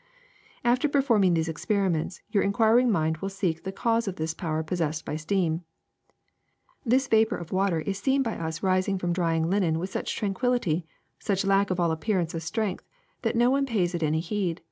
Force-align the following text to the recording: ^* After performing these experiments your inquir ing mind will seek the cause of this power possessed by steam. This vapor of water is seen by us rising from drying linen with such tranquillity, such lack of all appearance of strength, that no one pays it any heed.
^* 0.00 0.02
After 0.64 0.88
performing 0.88 1.34
these 1.34 1.46
experiments 1.46 2.22
your 2.30 2.42
inquir 2.42 2.80
ing 2.80 2.90
mind 2.90 3.18
will 3.18 3.28
seek 3.28 3.64
the 3.64 3.70
cause 3.70 4.08
of 4.08 4.16
this 4.16 4.32
power 4.32 4.62
possessed 4.62 5.04
by 5.04 5.16
steam. 5.16 5.62
This 6.86 7.06
vapor 7.06 7.36
of 7.36 7.52
water 7.52 7.80
is 7.80 7.98
seen 7.98 8.22
by 8.22 8.38
us 8.38 8.62
rising 8.62 8.96
from 8.96 9.12
drying 9.12 9.50
linen 9.50 9.78
with 9.78 9.90
such 9.90 10.16
tranquillity, 10.16 10.86
such 11.18 11.44
lack 11.44 11.68
of 11.70 11.78
all 11.78 11.90
appearance 11.92 12.32
of 12.32 12.42
strength, 12.42 12.86
that 13.20 13.36
no 13.36 13.50
one 13.50 13.66
pays 13.66 13.94
it 13.94 14.02
any 14.02 14.20
heed. 14.20 14.62